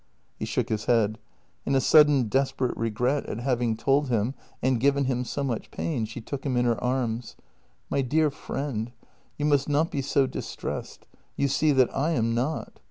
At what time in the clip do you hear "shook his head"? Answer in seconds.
0.45-1.19